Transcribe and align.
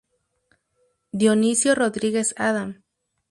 Dionisio 1.11 1.75
Rodríguez, 1.75 2.33
Adm. 2.35 2.69